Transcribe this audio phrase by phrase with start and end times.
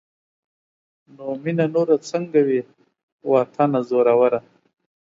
[1.15, 2.59] نو مينه نوره سنګه وي
[3.29, 4.39] واطنه زوروره